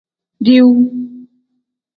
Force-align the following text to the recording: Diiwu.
Diiwu. 0.43 0.79